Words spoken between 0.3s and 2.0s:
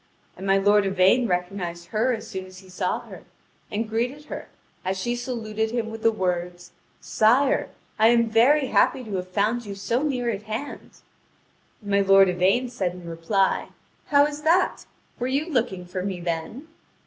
And my lord Yvain recognised